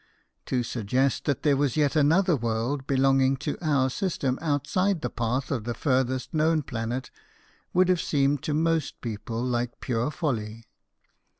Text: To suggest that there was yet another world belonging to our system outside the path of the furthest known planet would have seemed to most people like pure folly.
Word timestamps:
To 0.47 0.63
suggest 0.63 1.25
that 1.25 1.43
there 1.43 1.55
was 1.55 1.77
yet 1.77 1.95
another 1.95 2.35
world 2.35 2.87
belonging 2.87 3.37
to 3.45 3.55
our 3.61 3.87
system 3.91 4.39
outside 4.41 5.01
the 5.01 5.11
path 5.11 5.51
of 5.51 5.63
the 5.63 5.75
furthest 5.75 6.33
known 6.33 6.63
planet 6.63 7.11
would 7.71 7.87
have 7.87 8.01
seemed 8.01 8.41
to 8.45 8.55
most 8.55 8.99
people 9.01 9.43
like 9.43 9.79
pure 9.79 10.09
folly. 10.09 10.65